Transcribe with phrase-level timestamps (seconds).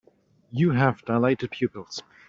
[0.51, 2.01] You have dilated pupils.